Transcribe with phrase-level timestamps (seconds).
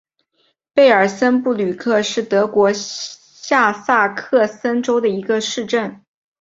[0.73, 6.01] 贝尔森布吕克是德国下萨克森州的一个市镇。